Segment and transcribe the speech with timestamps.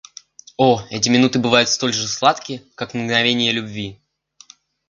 [0.57, 4.01] О, эти минуты бывают столь же сладки, как мгновения любви!